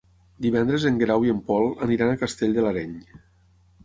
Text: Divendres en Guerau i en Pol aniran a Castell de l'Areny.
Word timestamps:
Divendres 0.43 0.85
en 0.89 0.95
Guerau 1.01 1.27
i 1.27 1.33
en 1.33 1.41
Pol 1.49 1.67
aniran 1.87 2.13
a 2.13 2.15
Castell 2.21 2.57
de 2.57 2.65
l'Areny. 2.67 2.97